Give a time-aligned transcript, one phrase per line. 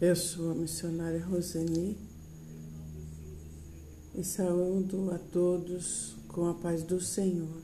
[0.00, 1.98] Eu sou a missionária Roseni
[4.14, 7.62] e saúdo a todos com a paz do Senhor.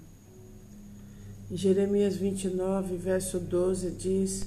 [1.48, 4.46] Em Jeremias 29, verso 12 diz: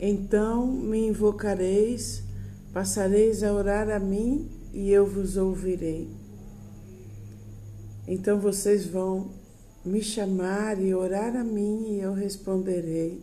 [0.00, 2.24] Então me invocareis,
[2.72, 6.08] passareis a orar a mim e eu vos ouvirei.
[8.08, 9.30] Então vocês vão
[9.84, 13.22] me chamar e orar a mim e eu responderei.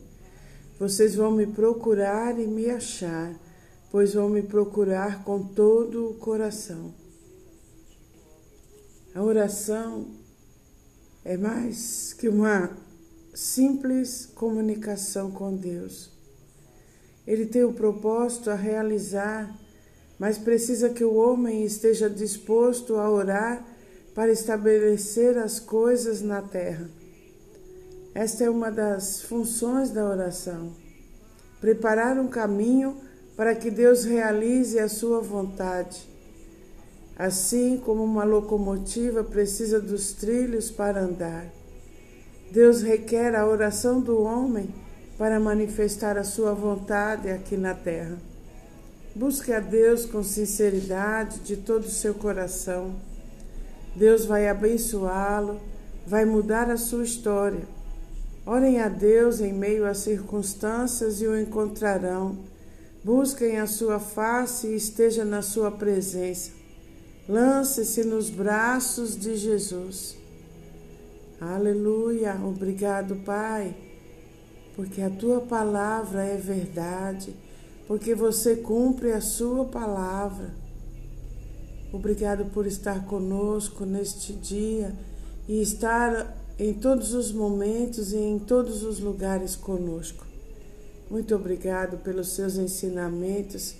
[0.79, 3.48] Vocês vão me procurar e me achar
[3.91, 6.93] pois vão me procurar com todo o coração.
[9.13, 10.07] A oração
[11.25, 12.77] é mais que uma
[13.33, 16.11] simples comunicação com Deus.
[17.25, 19.55] Ele tem o propósito a realizar,
[20.17, 23.65] mas precisa que o homem esteja disposto a orar
[24.13, 26.89] para estabelecer as coisas na terra.
[28.13, 30.73] Esta é uma das funções da oração:
[31.61, 32.97] preparar um caminho
[33.39, 36.09] para que Deus realize a sua vontade.
[37.17, 41.45] Assim como uma locomotiva precisa dos trilhos para andar,
[42.51, 44.67] Deus requer a oração do homem
[45.17, 48.17] para manifestar a sua vontade aqui na terra.
[49.15, 52.93] Busque a Deus com sinceridade de todo o seu coração.
[53.95, 55.61] Deus vai abençoá-lo,
[56.05, 57.63] vai mudar a sua história.
[58.45, 62.49] Orem a Deus em meio às circunstâncias e o encontrarão
[63.03, 66.51] Busquem a sua face e esteja na sua presença.
[67.27, 70.17] Lance-se nos braços de Jesus.
[71.39, 72.35] Aleluia.
[72.43, 73.73] Obrigado, Pai,
[74.75, 77.33] porque a tua palavra é verdade,
[77.87, 80.53] porque você cumpre a sua palavra.
[81.93, 84.93] Obrigado por estar conosco neste dia
[85.47, 90.28] e estar em todos os momentos e em todos os lugares conosco.
[91.09, 93.73] Muito obrigado pelos seus ensinamentos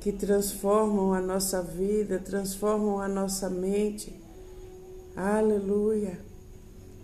[0.00, 4.14] que transformam a nossa vida, transformam a nossa mente.
[5.16, 6.20] Aleluia.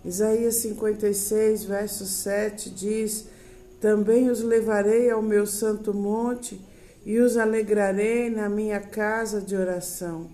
[0.05, 3.25] Isaías 56, verso 7 diz:
[3.81, 6.61] Também os levarei ao meu santo monte
[7.05, 10.29] e os alegrarei na minha casa de oração.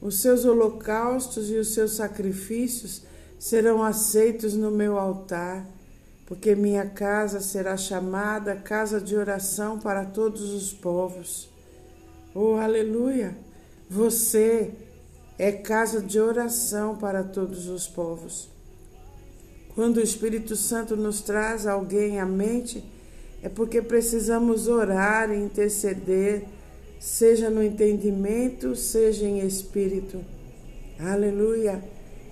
[0.00, 3.02] Os seus holocaustos e os seus sacrifícios
[3.38, 5.73] serão aceitos no meu altar
[6.26, 11.48] porque minha casa será chamada casa de oração para todos os povos.
[12.34, 13.36] Oh, aleluia!
[13.88, 14.72] Você
[15.38, 18.48] é casa de oração para todos os povos.
[19.74, 22.82] Quando o Espírito Santo nos traz alguém à mente,
[23.42, 26.44] é porque precisamos orar e interceder,
[26.98, 30.24] seja no entendimento, seja em espírito.
[30.98, 31.82] Aleluia!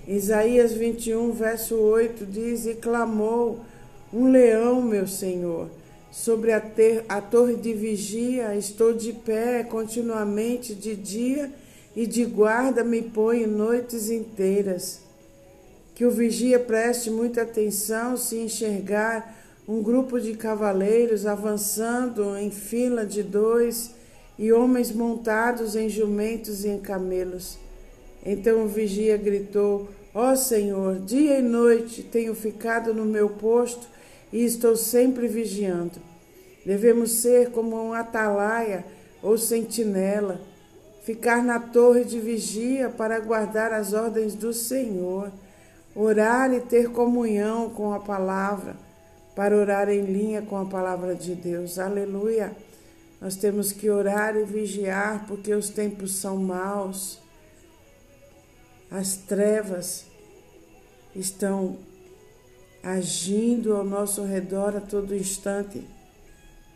[0.07, 3.63] Isaías 21, verso 8 diz: E clamou
[4.13, 5.69] um leão, meu Senhor.
[6.11, 11.51] Sobre a, ter, a torre de vigia estou de pé continuamente de dia
[11.95, 15.01] e de guarda me ponho noites inteiras.
[15.95, 19.35] Que o vigia preste muita atenção se enxergar
[19.67, 23.91] um grupo de cavaleiros avançando em fila de dois
[24.37, 27.57] e homens montados em jumentos e em camelos.
[28.23, 33.92] Então o vigia gritou: Ó oh Senhor, dia e noite tenho ficado no meu posto
[34.33, 36.01] e estou sempre vigiando.
[36.65, 38.83] Devemos ser como um atalaia
[39.21, 40.41] ou sentinela,
[41.03, 45.31] ficar na torre de vigia para guardar as ordens do Senhor,
[45.95, 48.75] orar e ter comunhão com a palavra,
[49.35, 51.77] para orar em linha com a palavra de Deus.
[51.77, 52.55] Aleluia!
[53.21, 57.19] Nós temos que orar e vigiar porque os tempos são maus.
[58.91, 60.05] As trevas
[61.15, 61.77] estão
[62.83, 65.81] agindo ao nosso redor a todo instante.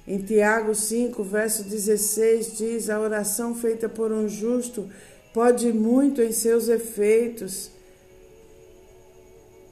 [0.08, 4.90] Em Tiago 5, verso 16, diz: A oração feita por um justo
[5.34, 7.70] pode muito em seus efeitos.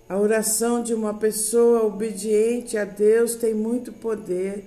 [0.09, 4.66] A oração de uma pessoa obediente a Deus tem muito poder.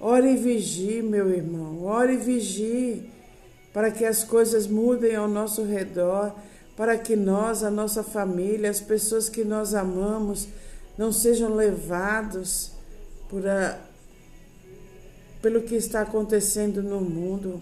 [0.00, 3.08] Ore e vigie, meu irmão, ore e vigie,
[3.72, 6.34] para que as coisas mudem ao nosso redor,
[6.76, 10.48] para que nós, a nossa família, as pessoas que nós amamos,
[10.96, 12.72] não sejam levados
[13.28, 13.78] por a,
[15.42, 17.60] pelo que está acontecendo no mundo.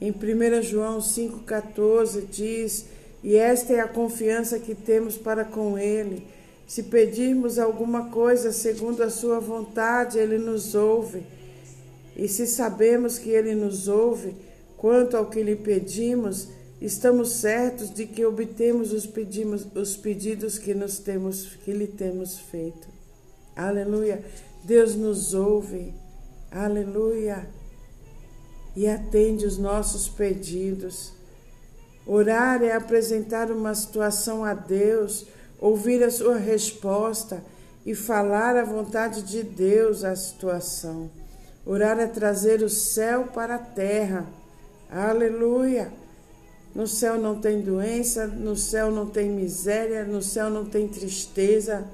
[0.00, 2.86] Em 1 João 5,14 diz:
[3.22, 6.26] E esta é a confiança que temos para com Ele.
[6.66, 11.22] Se pedirmos alguma coisa segundo a Sua vontade, Ele nos ouve.
[12.16, 14.36] E se sabemos que Ele nos ouve,
[14.76, 16.48] quanto ao que lhe pedimos,
[16.80, 22.38] estamos certos de que obtemos os, pedimos, os pedidos que, nos temos, que lhe temos
[22.38, 22.88] feito.
[23.56, 24.24] Aleluia.
[24.64, 25.92] Deus nos ouve.
[26.50, 27.48] Aleluia.
[28.76, 31.12] E atende os nossos pedidos.
[32.06, 35.26] Orar é apresentar uma situação a Deus,
[35.58, 37.42] ouvir a sua resposta
[37.84, 41.10] e falar a vontade de Deus à situação.
[41.66, 44.26] Orar é trazer o céu para a terra.
[44.90, 45.92] Aleluia.
[46.74, 51.84] No céu não tem doença, no céu não tem miséria, no céu não tem tristeza.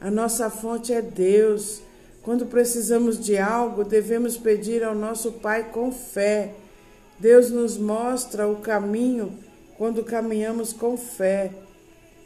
[0.00, 1.80] A nossa fonte é Deus.
[2.22, 6.54] Quando precisamos de algo, devemos pedir ao nosso Pai com fé.
[7.18, 9.32] Deus nos mostra o caminho
[9.76, 11.52] quando caminhamos com fé.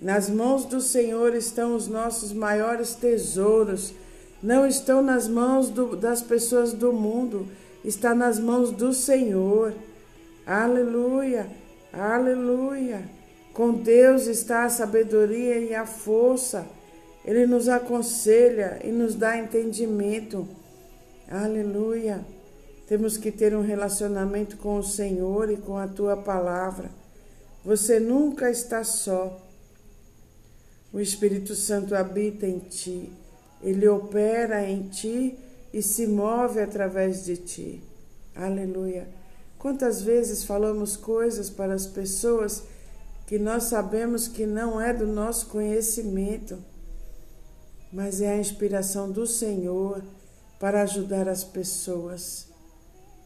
[0.00, 3.92] Nas mãos do Senhor estão os nossos maiores tesouros.
[4.42, 7.48] Não estão nas mãos do, das pessoas do mundo,
[7.84, 9.74] está nas mãos do Senhor.
[10.46, 11.48] Aleluia,
[11.98, 13.02] aleluia.
[13.52, 16.66] Com Deus está a sabedoria e a força.
[17.24, 20.48] Ele nos aconselha e nos dá entendimento.
[21.28, 22.24] Aleluia.
[22.86, 26.90] Temos que ter um relacionamento com o Senhor e com a tua palavra.
[27.64, 29.44] Você nunca está só.
[30.92, 33.12] O Espírito Santo habita em ti.
[33.62, 35.36] Ele opera em ti
[35.72, 37.82] e se move através de ti.
[38.34, 39.17] Aleluia.
[39.58, 42.62] Quantas vezes falamos coisas para as pessoas
[43.26, 46.58] que nós sabemos que não é do nosso conhecimento?
[47.92, 50.02] mas é a inspiração do Senhor
[50.58, 52.46] para ajudar as pessoas.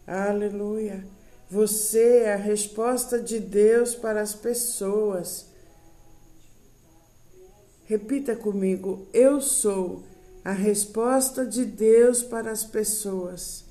[0.07, 1.05] Aleluia!
[1.51, 5.47] Você é a resposta de Deus para as pessoas.
[7.85, 10.03] Repita comigo: Eu sou
[10.45, 13.65] a resposta de Deus para as pessoas.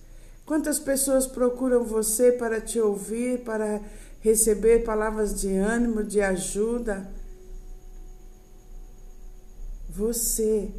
[0.51, 3.79] Quantas pessoas procuram você para te ouvir, para
[4.19, 7.09] receber palavras de ânimo, de ajuda?
[9.89, 10.69] Você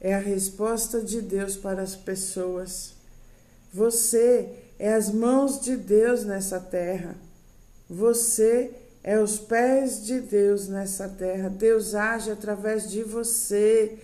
[0.00, 2.94] é a resposta de Deus para as pessoas.
[3.74, 7.16] Você é as mãos de Deus nessa terra.
[7.90, 8.70] Você
[9.02, 11.48] é os pés de Deus nessa terra.
[11.48, 13.98] Deus age através de você.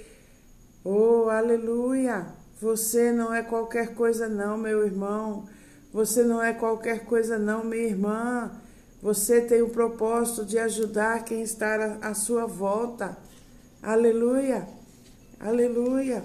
[0.82, 2.41] Oh, aleluia!
[2.62, 5.46] Você não é qualquer coisa, não, meu irmão.
[5.92, 8.52] Você não é qualquer coisa, não, minha irmã.
[9.02, 13.18] Você tem o propósito de ajudar quem está à sua volta.
[13.82, 14.64] Aleluia,
[15.40, 16.22] aleluia,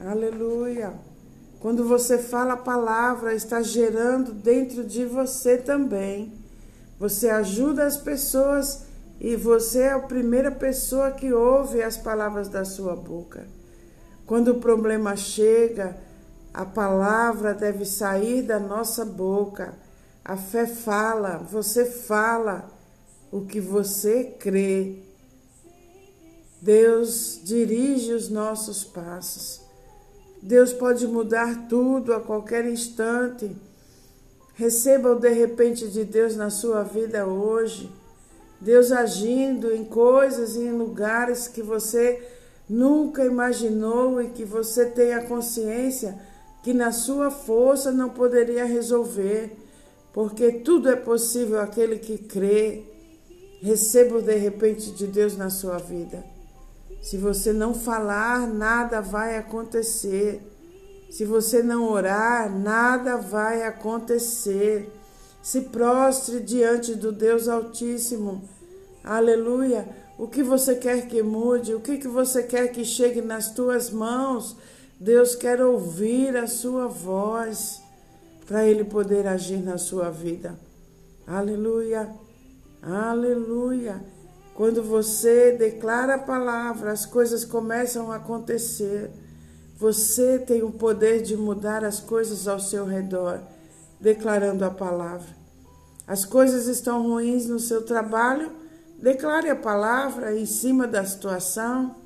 [0.00, 0.94] aleluia.
[1.60, 6.32] Quando você fala a palavra, está gerando dentro de você também.
[6.98, 8.84] Você ajuda as pessoas
[9.20, 13.46] e você é a primeira pessoa que ouve as palavras da sua boca.
[14.26, 15.96] Quando o problema chega,
[16.52, 19.74] a palavra deve sair da nossa boca.
[20.24, 22.70] A fé fala, você fala
[23.30, 24.96] o que você crê.
[26.60, 29.60] Deus dirige os nossos passos.
[30.40, 33.56] Deus pode mudar tudo a qualquer instante.
[34.54, 37.90] Receba o de repente de Deus na sua vida hoje.
[38.60, 42.22] Deus agindo em coisas e em lugares que você
[42.72, 46.18] nunca imaginou e que você tenha consciência
[46.62, 49.54] que na sua força não poderia resolver,
[50.12, 52.84] porque tudo é possível aquele que crê.
[53.60, 56.24] Receba o de repente de Deus na sua vida.
[57.02, 60.40] Se você não falar, nada vai acontecer.
[61.10, 64.90] Se você não orar, nada vai acontecer.
[65.42, 68.42] Se prostre diante do Deus Altíssimo.
[69.04, 69.86] Aleluia.
[70.22, 71.74] O que você quer que mude?
[71.74, 74.56] O que, que você quer que chegue nas tuas mãos?
[75.00, 77.82] Deus quer ouvir a sua voz
[78.46, 80.56] para Ele poder agir na sua vida.
[81.26, 82.08] Aleluia.
[82.80, 84.00] Aleluia.
[84.54, 89.10] Quando você declara a palavra, as coisas começam a acontecer.
[89.76, 93.40] Você tem o poder de mudar as coisas ao seu redor,
[94.00, 95.34] declarando a palavra.
[96.06, 98.61] As coisas estão ruins no seu trabalho,
[99.02, 101.96] declare a palavra em cima da situação.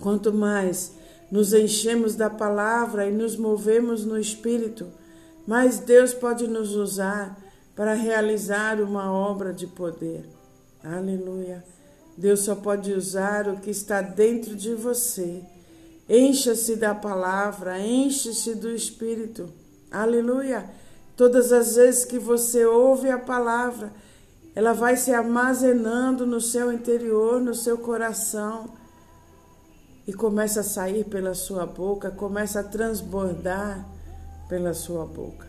[0.00, 0.92] Quanto mais
[1.30, 4.86] nos enchemos da palavra e nos movemos no espírito,
[5.46, 7.38] mais Deus pode nos usar
[7.76, 10.28] para realizar uma obra de poder.
[10.82, 11.64] Aleluia.
[12.16, 15.42] Deus só pode usar o que está dentro de você.
[16.08, 19.48] Encha-se da palavra, enche-se do Espírito.
[19.90, 20.68] Aleluia.
[21.16, 23.92] Todas as vezes que você ouve a palavra,
[24.54, 28.70] ela vai se armazenando no seu interior, no seu coração,
[30.06, 33.86] e começa a sair pela sua boca, começa a transbordar
[34.48, 35.46] pela sua boca.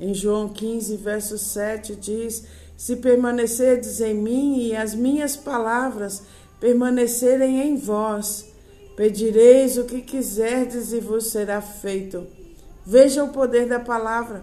[0.00, 2.44] Em João 15, verso 7 diz:
[2.76, 6.22] se permanecerdes em mim e as minhas palavras
[6.60, 8.52] permanecerem em vós,
[8.96, 12.26] Pedireis o que quiserdes e vos será feito.
[12.84, 14.42] Veja o poder da palavra.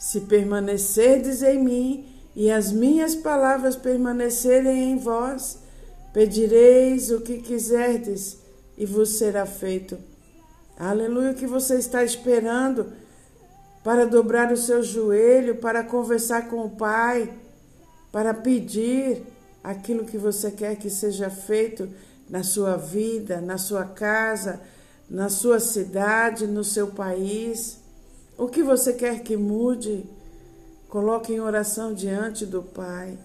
[0.00, 5.58] Se permanecerdes em mim e as minhas palavras permanecerem em vós,
[6.10, 8.38] pedireis o que quiserdes
[8.78, 9.98] e vos será feito.
[10.78, 12.94] Aleluia, o que você está esperando
[13.84, 17.30] para dobrar o seu joelho, para conversar com o Pai,
[18.10, 19.22] para pedir
[19.62, 21.86] aquilo que você quer que seja feito
[22.26, 24.62] na sua vida, na sua casa,
[25.10, 27.79] na sua cidade, no seu país.
[28.40, 30.06] O que você quer que mude,
[30.88, 33.18] coloque em oração diante do Pai.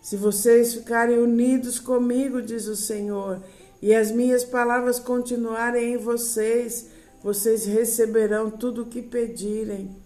[0.00, 3.42] Se vocês ficarem unidos comigo, diz o Senhor,
[3.82, 6.86] e as minhas palavras continuarem em vocês,
[7.20, 9.96] vocês receberão tudo o que pedirem.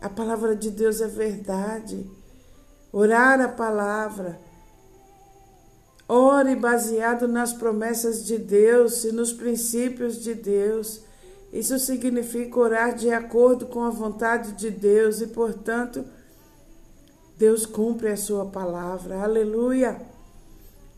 [0.00, 2.10] A palavra de Deus é verdade.
[2.90, 4.40] Orar a palavra
[6.08, 11.02] Ore baseado nas promessas de Deus e nos princípios de Deus.
[11.52, 16.04] Isso significa orar de acordo com a vontade de Deus e, portanto,
[17.38, 19.22] Deus cumpre a sua palavra.
[19.22, 20.00] Aleluia!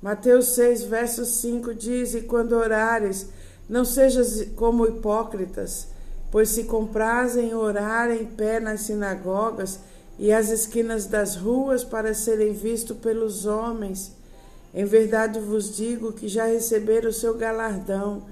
[0.02, 3.28] Mateus 6, verso 5 diz: E quando orares,
[3.68, 5.88] não sejas como hipócritas,
[6.30, 9.80] pois se comprazem orar em pé nas sinagogas
[10.18, 14.12] e às esquinas das ruas para serem vistos pelos homens.
[14.72, 18.22] Em verdade vos digo que já receberam o seu galardão.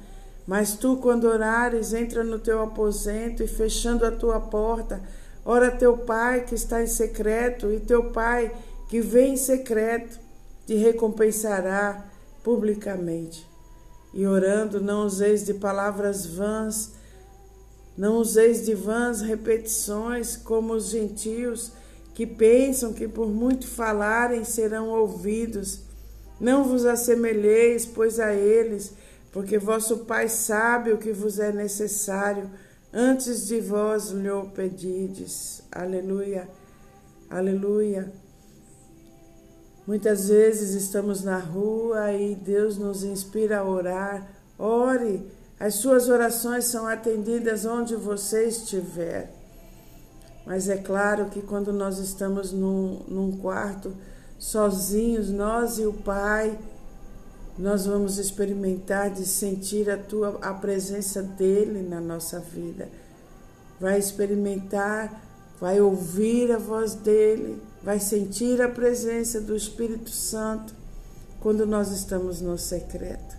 [0.48, 4.98] Mas tu, quando orares, entra no teu aposento e fechando a tua porta,
[5.44, 8.50] ora teu pai que está em secreto, e teu pai
[8.88, 10.18] que vem em secreto
[10.66, 12.02] te recompensará
[12.42, 13.46] publicamente.
[14.14, 16.92] E orando, não useis de palavras vãs,
[17.94, 21.72] não useis de vãs repetições, como os gentios
[22.14, 25.80] que pensam que por muito falarem serão ouvidos.
[26.40, 28.94] Não vos assemelheis, pois, a eles,
[29.32, 32.50] porque vosso Pai sabe o que vos é necessário
[32.92, 35.62] antes de vós lhe pedides.
[35.70, 36.48] Aleluia,
[37.28, 38.12] aleluia.
[39.86, 44.28] Muitas vezes estamos na rua e Deus nos inspira a orar.
[44.58, 45.26] Ore,
[45.58, 49.32] as suas orações são atendidas onde você estiver.
[50.44, 53.94] Mas é claro que quando nós estamos num, num quarto,
[54.38, 56.58] sozinhos, nós e o Pai,
[57.58, 62.88] nós vamos experimentar de sentir a tua a presença dele na nossa vida.
[63.80, 65.22] Vai experimentar,
[65.60, 70.72] vai ouvir a voz dele, vai sentir a presença do Espírito Santo
[71.40, 73.36] quando nós estamos no secreto.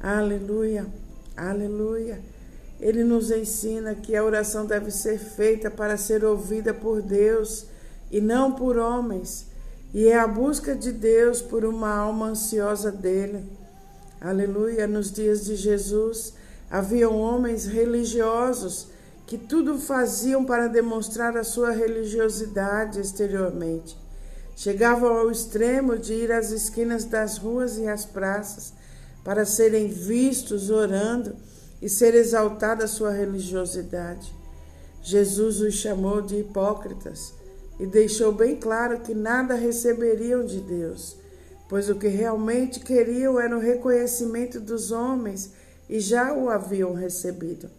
[0.00, 0.86] Aleluia.
[1.36, 2.20] Aleluia.
[2.80, 7.66] Ele nos ensina que a oração deve ser feita para ser ouvida por Deus
[8.10, 9.47] e não por homens
[9.92, 13.44] e é a busca de Deus por uma alma ansiosa dele.
[14.20, 14.86] Aleluia.
[14.86, 16.34] Nos dias de Jesus,
[16.70, 18.88] haviam homens religiosos
[19.26, 23.96] que tudo faziam para demonstrar a sua religiosidade exteriormente.
[24.56, 28.72] Chegavam ao extremo de ir às esquinas das ruas e às praças
[29.24, 31.36] para serem vistos orando
[31.80, 34.34] e ser exaltada a sua religiosidade.
[35.02, 37.37] Jesus os chamou de hipócritas
[37.78, 41.16] e deixou bem claro que nada receberiam de Deus,
[41.68, 45.52] pois o que realmente queriam era o reconhecimento dos homens
[45.88, 47.70] e já o haviam recebido.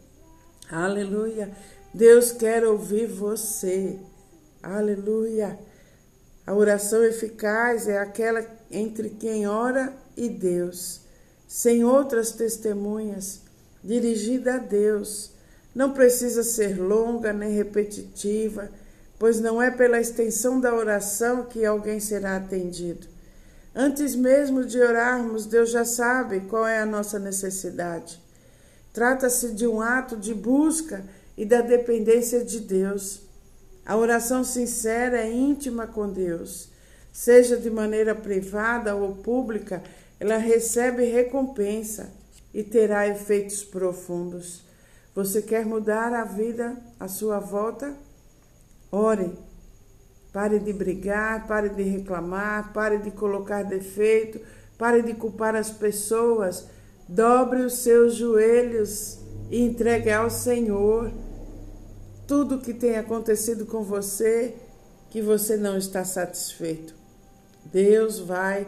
[0.71, 1.51] Aleluia!
[1.93, 3.99] Deus quer ouvir você.
[4.61, 5.59] Aleluia!
[6.45, 11.01] A oração eficaz é aquela entre quem ora e Deus,
[11.47, 13.41] sem outras testemunhas,
[13.83, 15.31] dirigida a Deus.
[15.75, 18.69] Não precisa ser longa nem repetitiva
[19.19, 23.05] pois não é pela extensão da oração que alguém será atendido.
[23.75, 28.19] Antes mesmo de orarmos, Deus já sabe qual é a nossa necessidade.
[28.93, 31.03] Trata-se de um ato de busca
[31.37, 33.21] e da dependência de Deus.
[33.85, 36.69] A oração sincera é íntima com Deus.
[37.11, 39.83] Seja de maneira privada ou pública,
[40.19, 42.09] ela recebe recompensa
[42.53, 44.63] e terá efeitos profundos.
[45.13, 47.93] Você quer mudar a vida à sua volta?
[48.91, 49.31] Ore.
[50.31, 54.39] Pare de brigar, pare de reclamar, pare de colocar defeito,
[54.77, 56.67] pare de culpar as pessoas.
[57.07, 59.19] Dobre os seus joelhos
[59.49, 61.11] e entregue ao Senhor
[62.27, 64.53] tudo que tem acontecido com você
[65.09, 66.93] que você não está satisfeito.
[67.65, 68.67] Deus vai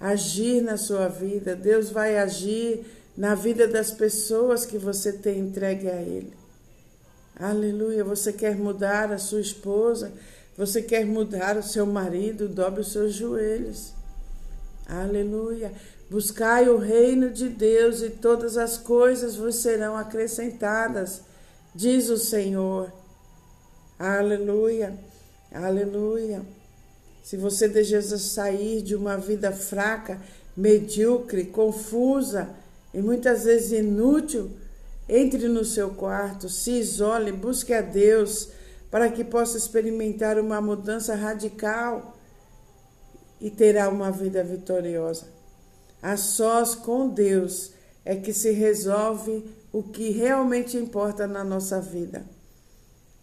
[0.00, 2.84] agir na sua vida, Deus vai agir
[3.16, 6.35] na vida das pessoas que você tem entregue a Ele.
[7.38, 8.02] Aleluia.
[8.02, 10.12] Você quer mudar a sua esposa,
[10.56, 13.92] você quer mudar o seu marido, dobre os seus joelhos.
[14.86, 15.70] Aleluia.
[16.08, 21.20] Buscai o reino de Deus e todas as coisas vos serão acrescentadas,
[21.74, 22.90] diz o Senhor.
[23.98, 24.98] Aleluia.
[25.52, 26.42] Aleluia.
[27.22, 30.20] Se você deseja sair de uma vida fraca,
[30.56, 32.48] medíocre, confusa
[32.94, 34.50] e muitas vezes inútil,
[35.08, 38.48] entre no seu quarto, se isole, busque a Deus
[38.90, 42.16] para que possa experimentar uma mudança radical
[43.40, 45.26] e terá uma vida vitoriosa.
[46.02, 47.72] A sós com Deus
[48.04, 52.24] é que se resolve o que realmente importa na nossa vida.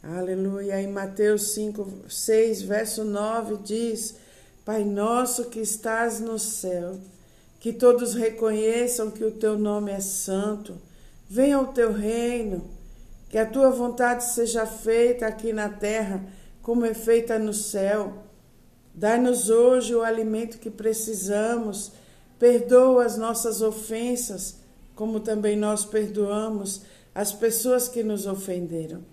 [0.04, 0.82] Aleluia.
[0.82, 4.16] Em Mateus 5, 6, verso 9 diz:
[4.66, 6.98] Pai nosso que estás no céu,
[7.60, 10.76] que todos reconheçam que o teu nome é santo,
[11.34, 12.70] venha o teu reino,
[13.28, 16.24] que a tua vontade seja feita aqui na terra,
[16.62, 18.14] como é feita no céu.
[18.94, 21.92] Dai-nos hoje o alimento que precisamos,
[22.38, 24.60] perdoa as nossas ofensas,
[24.94, 26.84] como também nós perdoamos
[27.16, 29.04] as pessoas que nos ofenderam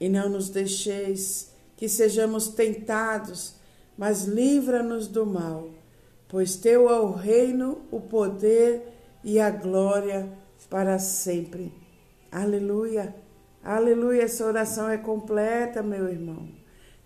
[0.00, 3.56] e não nos deixeis que sejamos tentados,
[3.98, 5.68] mas livra-nos do mal,
[6.28, 8.90] pois teu é o reino, o poder
[9.22, 11.72] e a glória para sempre.
[12.30, 13.14] Aleluia.
[13.62, 14.22] Aleluia.
[14.22, 16.48] Essa oração é completa, meu irmão.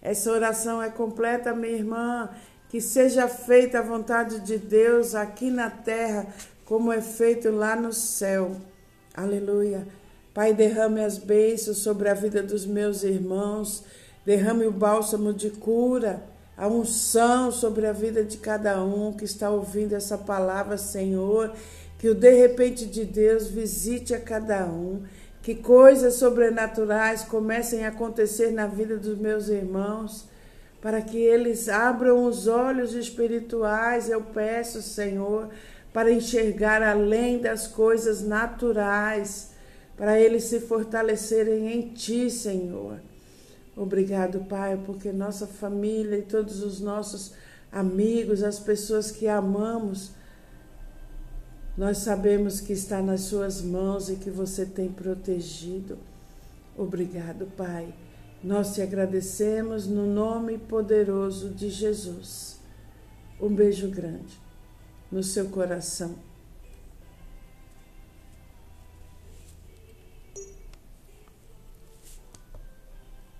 [0.00, 2.30] Essa oração é completa, minha irmã.
[2.68, 6.26] Que seja feita a vontade de Deus aqui na terra,
[6.64, 8.56] como é feito lá no céu.
[9.14, 9.86] Aleluia.
[10.34, 13.84] Pai, derrame as bênçãos sobre a vida dos meus irmãos,
[14.24, 16.22] derrame o bálsamo de cura,
[16.56, 21.52] a unção sobre a vida de cada um que está ouvindo essa palavra, Senhor.
[21.98, 25.02] Que o de repente de Deus visite a cada um,
[25.42, 30.26] que coisas sobrenaturais comecem a acontecer na vida dos meus irmãos,
[30.82, 35.48] para que eles abram os olhos espirituais, eu peço, Senhor,
[35.92, 39.50] para enxergar além das coisas naturais
[39.96, 43.00] para eles se fortalecerem em Ti, Senhor.
[43.74, 47.32] Obrigado, Pai, porque nossa família e todos os nossos
[47.72, 50.12] amigos, as pessoas que amamos,
[51.76, 55.98] nós sabemos que está nas Suas mãos e que você tem protegido.
[56.76, 57.92] Obrigado, Pai.
[58.42, 62.58] Nós te agradecemos no nome poderoso de Jesus.
[63.40, 64.40] Um beijo grande
[65.10, 66.14] no seu coração.